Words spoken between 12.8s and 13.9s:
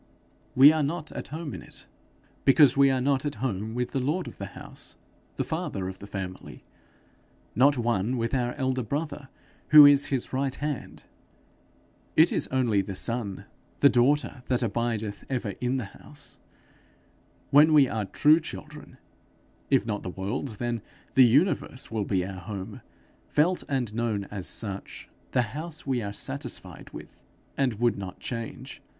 the son, the